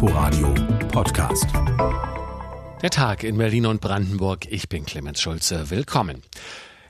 [0.00, 0.54] Inforadio
[0.92, 1.48] Podcast.
[2.80, 4.46] Der Tag in Berlin und Brandenburg.
[4.48, 5.70] Ich bin Clemens Schulze.
[5.70, 6.22] Willkommen.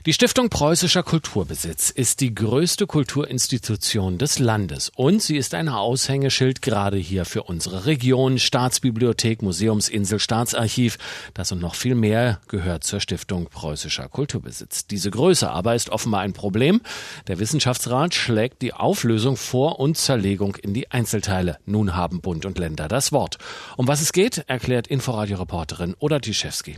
[0.08, 6.62] Die Stiftung Preußischer Kulturbesitz ist die größte Kulturinstitution des Landes und sie ist ein Aushängeschild
[6.62, 8.38] gerade hier für unsere Region.
[8.38, 10.96] Staatsbibliothek, Museumsinsel, Staatsarchiv,
[11.34, 14.86] das und noch viel mehr gehört zur Stiftung Preußischer Kulturbesitz.
[14.86, 16.80] Diese Größe aber ist offenbar ein Problem.
[17.26, 21.58] Der Wissenschaftsrat schlägt die Auflösung vor und Zerlegung in die Einzelteile.
[21.66, 23.36] Nun haben Bund und Länder das Wort.
[23.76, 26.76] Um was es geht, erklärt Inforadio-Reporterin Oda Tiszewski.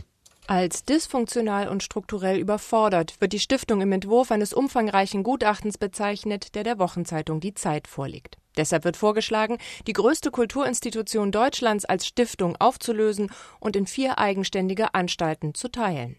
[0.51, 6.65] Als dysfunktional und strukturell überfordert wird die Stiftung im Entwurf eines umfangreichen Gutachtens bezeichnet, der
[6.65, 8.37] der Wochenzeitung Die Zeit vorliegt.
[8.57, 15.53] Deshalb wird vorgeschlagen, die größte Kulturinstitution Deutschlands als Stiftung aufzulösen und in vier eigenständige Anstalten
[15.53, 16.17] zu teilen.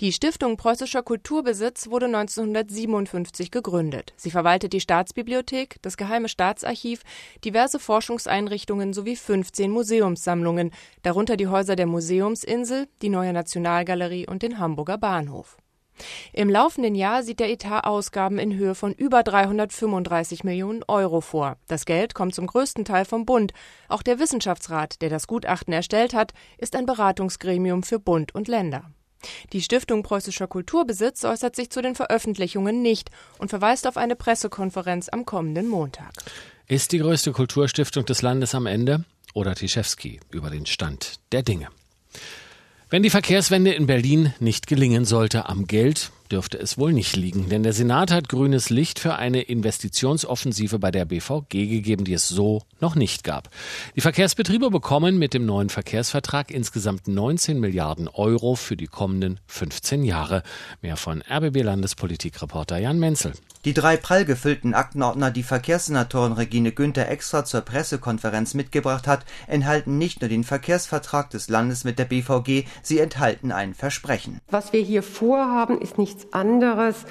[0.00, 4.12] Die Stiftung Preußischer Kulturbesitz wurde 1957 gegründet.
[4.16, 7.02] Sie verwaltet die Staatsbibliothek, das Geheime Staatsarchiv,
[7.44, 10.70] diverse Forschungseinrichtungen sowie 15 Museumssammlungen,
[11.02, 15.56] darunter die Häuser der Museumsinsel, die Neue Nationalgalerie und den Hamburger Bahnhof.
[16.32, 21.56] Im laufenden Jahr sieht der Etat Ausgaben in Höhe von über 335 Millionen Euro vor.
[21.68, 23.52] Das Geld kommt zum größten Teil vom Bund.
[23.88, 28.90] Auch der Wissenschaftsrat, der das Gutachten erstellt hat, ist ein Beratungsgremium für Bund und Länder.
[29.52, 35.08] Die Stiftung Preußischer Kulturbesitz äußert sich zu den Veröffentlichungen nicht und verweist auf eine Pressekonferenz
[35.08, 36.12] am kommenden Montag.
[36.66, 39.04] Ist die größte Kulturstiftung des Landes am Ende?
[39.34, 41.68] Oder Tischewski über den Stand der Dinge.
[42.88, 47.48] Wenn die Verkehrswende in Berlin nicht gelingen sollte, am Geld dürfte es wohl nicht liegen,
[47.48, 52.28] denn der Senat hat grünes Licht für eine Investitionsoffensive bei der BVG gegeben, die es
[52.28, 53.50] so noch nicht gab.
[53.96, 60.04] Die Verkehrsbetriebe bekommen mit dem neuen Verkehrsvertrag insgesamt 19 Milliarden Euro für die kommenden 15
[60.04, 60.42] Jahre.
[60.82, 63.32] Mehr von RBB Landespolitikreporter Jan Menzel.
[63.66, 69.98] Die drei prall gefüllten Aktenordner, die Verkehrssenatorin Regine Günther extra zur Pressekonferenz mitgebracht hat, enthalten
[69.98, 74.40] nicht nur den Verkehrsvertrag des Landes mit der BVG, sie enthalten ein Versprechen.
[74.48, 77.04] Was wir hier vorhaben, ist nichts anderes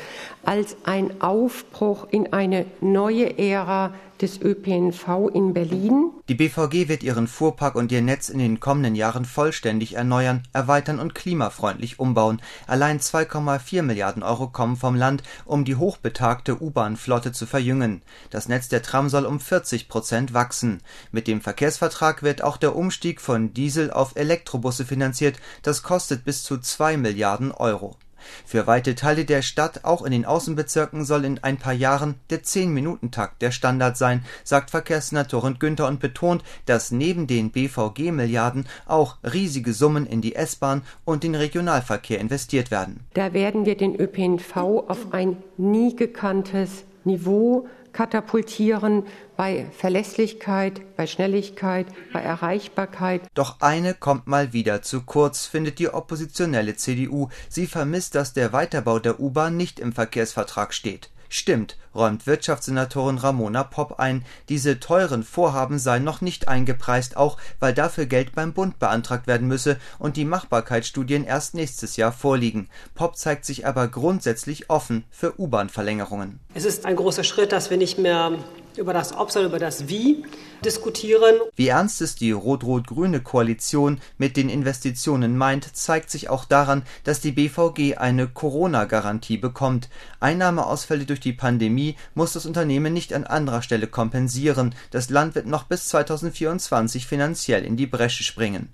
[0.44, 6.12] als ein Aufbruch in eine neue Ära des ÖPNV in Berlin.
[6.28, 11.00] Die BVG wird ihren Fuhrpark und ihr Netz in den kommenden Jahren vollständig erneuern, erweitern
[11.00, 12.42] und klimafreundlich umbauen.
[12.68, 18.02] Allein 2,4 Milliarden Euro kommen vom Land, um die hochbetagte U-Bahn-Flotte zu verjüngen.
[18.30, 20.82] Das Netz der Tram soll um 40 Prozent wachsen.
[21.12, 25.40] Mit dem Verkehrsvertrag wird auch der Umstieg von Diesel auf Elektrobusse finanziert.
[25.62, 27.96] Das kostet bis zu 2 Milliarden Euro.
[28.46, 32.44] Für weite Teile der Stadt, auch in den Außenbezirken, soll in ein paar Jahren der
[32.44, 39.74] 10-Minuten-Takt der Standard sein, sagt Verkehrssenatorin Günther und betont, dass neben den BVG-Milliarden auch riesige
[39.74, 43.06] Summen in die S-Bahn und den Regionalverkehr investiert werden.
[43.14, 49.04] Da werden wir den ÖPNV auf ein nie gekanntes Niveau katapultieren
[49.38, 53.22] bei Verlässlichkeit, bei Schnelligkeit, bei Erreichbarkeit.
[53.34, 57.30] Doch eine kommt mal wieder zu kurz, findet die oppositionelle CDU.
[57.48, 61.10] Sie vermisst, dass der Weiterbau der U-Bahn nicht im Verkehrsvertrag steht.
[61.32, 67.72] Stimmt, räumt Wirtschaftssenatorin Ramona Popp ein, diese teuren Vorhaben seien noch nicht eingepreist, auch weil
[67.72, 72.68] dafür Geld beim Bund beantragt werden müsse und die Machbarkeitsstudien erst nächstes Jahr vorliegen.
[72.96, 76.40] Popp zeigt sich aber grundsätzlich offen für U-Bahn-Verlängerungen.
[76.56, 78.32] Es ist ein großer Schritt, dass wir nicht mehr
[78.80, 80.24] über das Ob, sondern über das Wie
[80.66, 81.36] diskutieren.
[81.56, 87.20] Wie ernst es die rot-rot-grüne Koalition mit den Investitionen meint, zeigt sich auch daran, dass
[87.22, 89.90] die BVG eine Corona-Garantie bekommt.
[90.20, 94.74] Einnahmeausfälle durch die Pandemie muss das Unternehmen nicht an anderer Stelle kompensieren.
[94.92, 98.70] Das Land wird noch bis 2024 finanziell in die Bresche springen.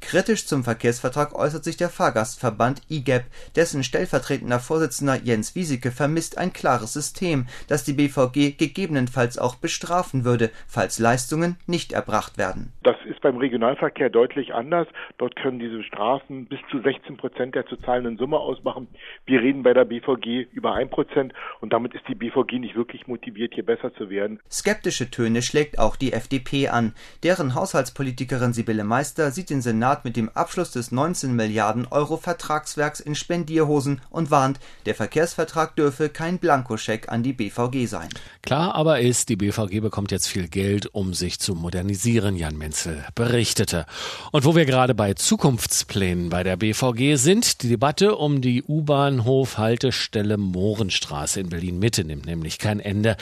[0.00, 6.52] Kritisch zum Verkehrsvertrag äußert sich der Fahrgastverband IGEP, dessen stellvertretender Vorsitzender Jens Wieseke vermisst ein
[6.52, 12.72] klares System, das die BVG gegebenenfalls auch bestrafen würde, falls Leistungen nicht erbracht werden.
[12.82, 14.86] Das ist beim Regionalverkehr deutlich anders.
[15.18, 18.88] Dort können diese Strafen bis zu 16 Prozent der zu zahlenden Summe ausmachen.
[19.24, 23.06] Wir reden bei der BVG über ein Prozent und damit ist die BVG nicht wirklich
[23.06, 24.40] motiviert, hier besser zu werden.
[24.50, 26.94] Skeptische Töne schlägt auch die FDP an.
[27.22, 33.00] Deren Haushaltspolitikerin Sibylle Meister sieht den Senat mit dem Abschluss des 19 Milliarden Euro Vertragswerks
[33.00, 38.08] in Spendierhosen und warnt, der Verkehrsvertrag dürfe kein Blankoscheck an die BVG sein.
[38.42, 43.04] Klar aber ist, die BVG bekommt jetzt viel Geld, um sich zu modernisieren, Jan Menzel
[43.14, 43.86] berichtete.
[44.32, 50.36] Und wo wir gerade bei Zukunftsplänen bei der BVG sind, die Debatte um die U-Bahnhof-Haltestelle
[50.36, 53.16] Mohrenstraße in Berlin-Mitte nimmt nämlich kein Ende.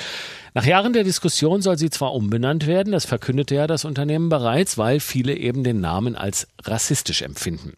[0.57, 4.79] Nach Jahren der Diskussion soll sie zwar umbenannt werden, das verkündete ja das Unternehmen bereits,
[4.79, 7.73] weil viele eben den Namen als rassistisch empfinden.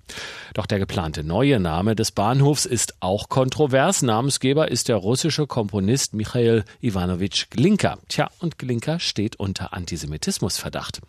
[0.52, 4.02] Doch der geplante neue Name des Bahnhofs ist auch kontrovers.
[4.02, 7.96] Namensgeber ist der russische Komponist Michail Ivanovich Glinka.
[8.10, 11.00] Tja, und Glinka steht unter Antisemitismusverdacht.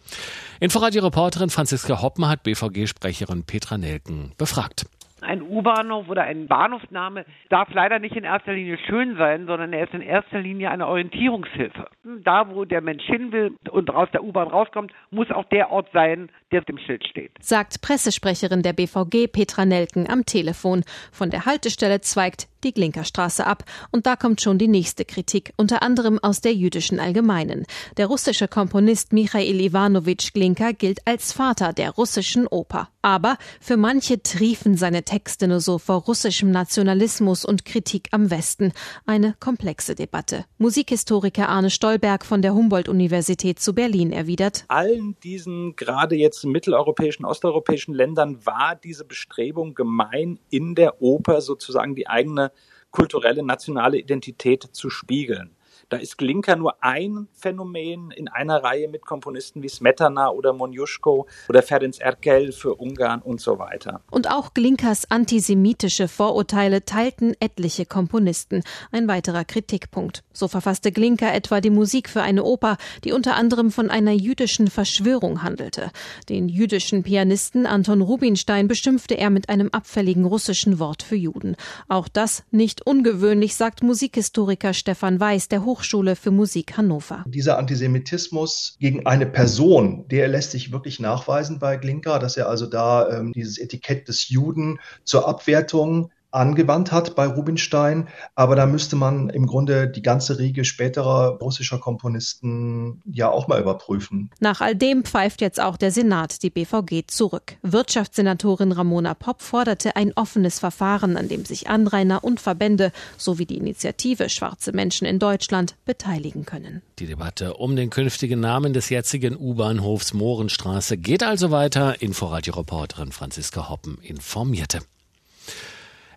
[0.62, 4.86] Inforadio-Reporterin Franziska Hoppen hat BVG-Sprecherin Petra Nelken befragt.
[5.22, 9.86] Ein U-Bahnhof oder ein Bahnhofsname darf leider nicht in erster Linie schön sein, sondern er
[9.86, 11.88] ist in erster Linie eine Orientierungshilfe.
[12.24, 15.90] Da, wo der Mensch hin will und aus der U-Bahn rauskommt, muss auch der Ort
[15.92, 17.32] sein, der auf dem Schild steht.
[17.40, 20.84] Sagt Pressesprecherin der BVG Petra Nelken am Telefon.
[21.12, 23.64] Von der Haltestelle zweigt die Glinkerstraße ab.
[23.92, 27.66] Und da kommt schon die nächste Kritik, unter anderem aus der jüdischen Allgemeinen.
[27.98, 32.90] Der russische Komponist Michail Ivanovich Glinka gilt als Vater der russischen Oper.
[33.02, 38.74] Aber für manche triefen seine Texte nur so vor russischem Nationalismus und Kritik am Westen.
[39.06, 40.44] Eine komplexe Debatte.
[40.58, 44.66] Musikhistoriker Arne Stolberg von der Humboldt-Universität zu Berlin erwidert.
[44.68, 51.96] Allen diesen gerade jetzt mitteleuropäischen, osteuropäischen Ländern war diese Bestrebung gemein, in der Oper sozusagen
[51.96, 52.52] die eigene
[52.98, 55.56] kulturelle nationale Identität zu spiegeln.
[55.90, 61.28] Da ist Glinka nur ein Phänomen in einer Reihe mit Komponisten wie Smetana oder Monjuschko
[61.48, 64.02] oder Ferenc Erkel für Ungarn und so weiter.
[64.12, 68.64] Und auch Glinkas antisemitische Vorurteile teilten etliche Komponisten.
[68.92, 70.26] Ein weiterer Kritikpunkt.
[70.34, 72.76] So verfasste Glinka etwa die Musik für eine Oper,
[73.06, 75.92] die unter anderem von einer jüdischen Verschwörung handelte.
[76.28, 81.56] Den jüdischen Pianisten Anton Rubinstein beschimpfte er mit einem abfälligen russischen Wort für Juden.
[81.88, 87.24] Auch das nicht ungewöhnlich, sagt Musikhistoriker Stefan Weiß, der Hoch Hochschule für Musik Hannover.
[87.28, 92.66] Dieser Antisemitismus gegen eine Person, der lässt sich wirklich nachweisen bei Glinka, dass er also
[92.66, 98.08] da ähm, dieses Etikett des Juden zur Abwertung angewandt hat bei Rubinstein.
[98.36, 103.60] Aber da müsste man im Grunde die ganze Riege späterer russischer Komponisten ja auch mal
[103.60, 104.30] überprüfen.
[104.40, 107.58] Nach all dem pfeift jetzt auch der Senat die BVG zurück.
[107.62, 113.58] Wirtschaftssenatorin Ramona Popp forderte ein offenes Verfahren, an dem sich Anrainer und Verbände sowie die
[113.58, 116.82] Initiative Schwarze Menschen in Deutschland beteiligen können.
[117.00, 122.02] Die Debatte um den künftigen Namen des jetzigen U-Bahnhofs Mohrenstraße geht also weiter.
[122.02, 124.80] Inforadio-Reporterin Franziska Hoppen informierte.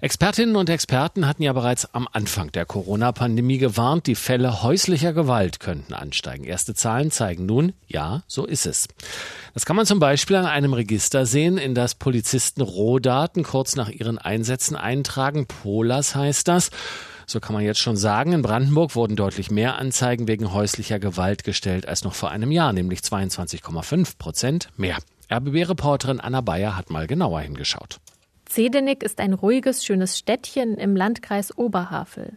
[0.02, 5.60] Expertinnen und Experten hatten ja bereits am Anfang der Corona-Pandemie gewarnt, die Fälle häuslicher Gewalt
[5.60, 6.44] könnten ansteigen.
[6.44, 8.88] Erste Zahlen zeigen nun, ja, so ist es.
[9.52, 13.90] Das kann man zum Beispiel an einem Register sehen, in das Polizisten Rohdaten kurz nach
[13.90, 15.46] ihren Einsätzen eintragen.
[15.46, 16.70] Polas heißt das.
[17.26, 21.44] So kann man jetzt schon sagen, in Brandenburg wurden deutlich mehr Anzeigen wegen häuslicher Gewalt
[21.44, 24.96] gestellt als noch vor einem Jahr, nämlich 22,5 Prozent mehr.
[25.30, 28.00] RBB-Reporterin Anna Bayer hat mal genauer hingeschaut.
[28.50, 32.32] Zedenik ist ein ruhiges, schönes Städtchen im Landkreis Oberhavel.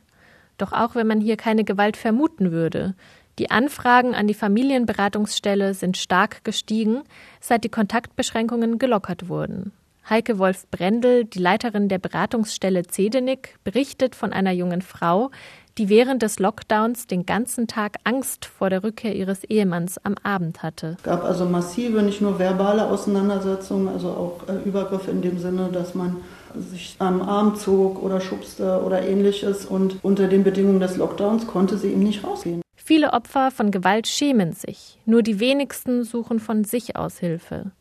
[0.60, 2.94] Doch auch wenn man hier keine Gewalt vermuten würde,
[3.40, 7.02] die Anfragen an die Familienberatungsstelle sind stark gestiegen,
[7.42, 9.72] seit die Kontaktbeschränkungen gelockert wurden.
[10.08, 15.32] Heike Wolf Brendel, die Leiterin der Beratungsstelle Zedenik, berichtet von einer jungen Frau,
[15.78, 20.62] die während des Lockdowns den ganzen Tag Angst vor der Rückkehr ihres Ehemanns am Abend
[20.62, 20.96] hatte.
[20.98, 25.70] Es gab also massive, nicht nur verbale Auseinandersetzungen, also auch äh, Übergriffe in dem Sinne,
[25.72, 26.18] dass man
[26.56, 31.78] sich am Arm zog oder schubste oder ähnliches und unter den Bedingungen des Lockdowns konnte
[31.78, 32.62] sie ihm nicht rausgehen.
[32.76, 37.72] Viele Opfer von Gewalt schämen sich, nur die wenigsten suchen von sich aus Hilfe.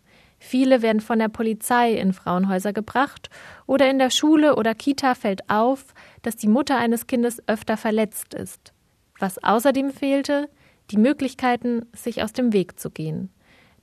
[0.44, 3.30] Viele werden von der Polizei in Frauenhäuser gebracht
[3.64, 8.34] oder in der Schule oder Kita fällt auf, dass die Mutter eines Kindes öfter verletzt
[8.34, 8.72] ist.
[9.20, 10.50] Was außerdem fehlte,
[10.90, 13.30] die Möglichkeiten, sich aus dem Weg zu gehen.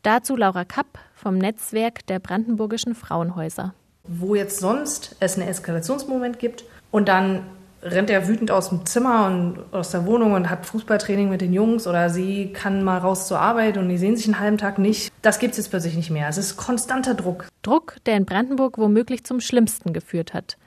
[0.03, 3.73] Dazu Laura Kapp vom Netzwerk der Brandenburgischen Frauenhäuser.
[4.03, 7.45] Wo jetzt sonst es einen Eskalationsmoment gibt und dann
[7.81, 11.53] rennt er wütend aus dem Zimmer und aus der Wohnung und hat Fußballtraining mit den
[11.53, 14.79] Jungs oder sie kann mal raus zur Arbeit und die sehen sich einen halben Tag
[14.79, 15.11] nicht.
[15.21, 16.27] Das gibt es jetzt plötzlich nicht mehr.
[16.27, 17.47] Es ist konstanter Druck.
[17.61, 20.57] Druck, der in Brandenburg womöglich zum Schlimmsten geführt hat.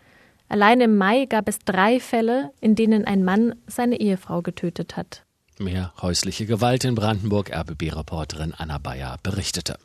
[0.49, 5.25] Allein im Mai gab es drei Fälle, in denen ein Mann seine Ehefrau getötet hat.
[5.59, 9.76] Mehr häusliche Gewalt in Brandenburg, RBB-Reporterin Anna Bayer berichtete.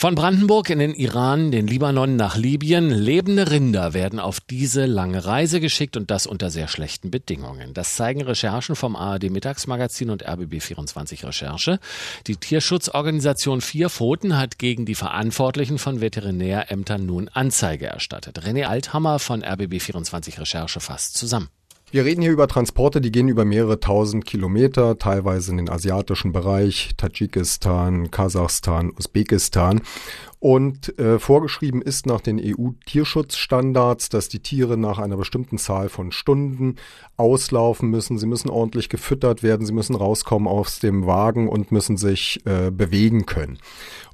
[0.00, 2.90] Von Brandenburg in den Iran, den Libanon nach Libyen.
[2.90, 7.74] Lebende Rinder werden auf diese lange Reise geschickt und das unter sehr schlechten Bedingungen.
[7.74, 11.80] Das zeigen Recherchen vom ARD Mittagsmagazin und RBB24 Recherche.
[12.28, 18.38] Die Tierschutzorganisation Vier Pfoten hat gegen die Verantwortlichen von Veterinärämtern nun Anzeige erstattet.
[18.38, 21.48] René Althammer von RBB24 Recherche fasst zusammen.
[21.90, 26.32] Wir reden hier über Transporte, die gehen über mehrere tausend Kilometer, teilweise in den asiatischen
[26.32, 29.80] Bereich, Tadschikistan, Kasachstan, Usbekistan.
[30.38, 36.12] Und äh, vorgeschrieben ist nach den EU-Tierschutzstandards, dass die Tiere nach einer bestimmten Zahl von
[36.12, 36.76] Stunden
[37.16, 38.18] auslaufen müssen.
[38.18, 42.70] Sie müssen ordentlich gefüttert werden, sie müssen rauskommen aus dem Wagen und müssen sich äh,
[42.70, 43.58] bewegen können.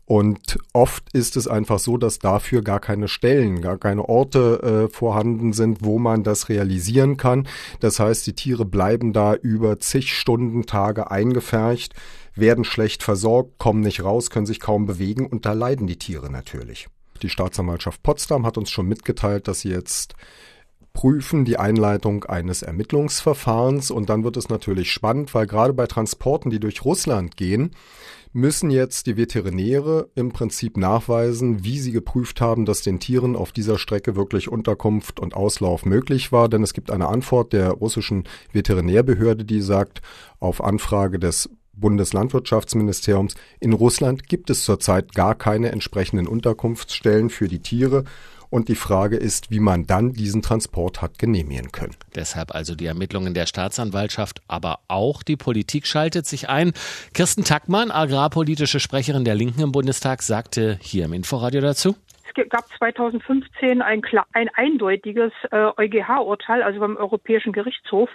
[0.06, 4.94] Und oft ist es einfach so, dass dafür gar keine Stellen, gar keine Orte äh,
[4.94, 7.48] vorhanden sind, wo man das realisieren kann.
[7.80, 11.94] Das heißt, die Tiere bleiben da über zig Stunden, Tage eingefercht,
[12.34, 16.30] werden schlecht versorgt, kommen nicht raus, können sich kaum bewegen und da leiden die Tiere
[16.30, 16.88] natürlich.
[17.22, 20.14] Die Staatsanwaltschaft Potsdam hat uns schon mitgeteilt, dass sie jetzt
[20.94, 26.48] prüfen die Einleitung eines Ermittlungsverfahrens und dann wird es natürlich spannend, weil gerade bei Transporten,
[26.48, 27.72] die durch Russland gehen,
[28.32, 33.52] müssen jetzt die Veterinäre im Prinzip nachweisen, wie sie geprüft haben, dass den Tieren auf
[33.52, 36.48] dieser Strecke wirklich Unterkunft und Auslauf möglich war.
[36.48, 40.00] Denn es gibt eine Antwort der russischen Veterinärbehörde, die sagt,
[40.40, 47.60] auf Anfrage des Bundeslandwirtschaftsministeriums, in Russland gibt es zurzeit gar keine entsprechenden Unterkunftsstellen für die
[47.60, 48.04] Tiere
[48.54, 51.96] und die Frage ist, wie man dann diesen Transport hat genehmigen können.
[52.14, 56.72] Deshalb also die Ermittlungen der Staatsanwaltschaft, aber auch die Politik schaltet sich ein.
[57.14, 61.96] Kirsten Tackmann, agrarpolitische Sprecherin der Linken im Bundestag, sagte hier im Inforadio dazu
[62.28, 64.02] Es gab 2015 ein,
[64.34, 68.08] ein eindeutiges äh, EuGH-Urteil, also beim Europäischen Gerichtshof,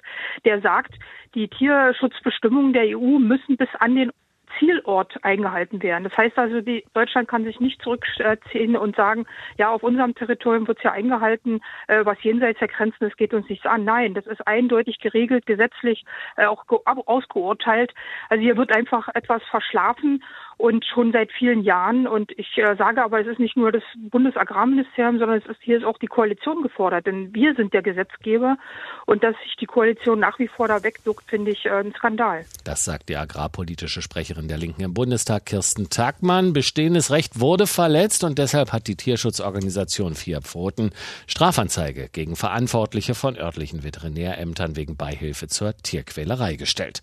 [0.46, 0.94] der sagt,
[1.36, 4.12] die Tierschutzbestimmungen der EU müssen bis an den
[4.60, 6.04] Zielort eingehalten werden.
[6.04, 9.26] Das heißt also, die, Deutschland kann sich nicht zurückziehen und sagen,
[9.58, 13.34] ja, auf unserem Territorium wird es ja eingehalten, äh, was jenseits der Grenzen ist, geht
[13.34, 13.86] uns nichts an.
[13.86, 16.04] Nein, das ist eindeutig geregelt, gesetzlich
[16.36, 16.66] äh, auch
[17.06, 17.94] ausgeurteilt.
[18.30, 20.24] Also hier wird einfach etwas verschlafen
[20.60, 22.06] und schon seit vielen Jahren.
[22.06, 25.78] Und ich äh, sage aber, es ist nicht nur das Bundesagrarministerium, sondern es ist hier
[25.78, 28.58] ist auch die Koalition gefordert, denn wir sind der Gesetzgeber
[29.06, 32.46] und dass sich die Koalition nach wie vor da wegduckt, finde ich äh, ein Skandal.
[32.66, 36.52] Das sagt die agrarpolitische Sprecherin der Linken im Bundestag, Kirsten Tagmann.
[36.52, 40.92] Bestehendes Recht wurde verletzt und deshalb hat die Tierschutzorganisation Vier Pfoten
[41.26, 47.02] Strafanzeige gegen Verantwortliche von örtlichen Veterinärämtern wegen Beihilfe zur Tierquälerei gestellt.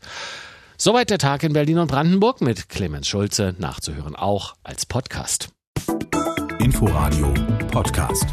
[0.78, 5.48] Soweit der Tag in Berlin und Brandenburg mit Clemens Schulze, nachzuhören auch als Podcast.
[6.58, 7.32] Inforadio
[7.70, 8.26] Podcast.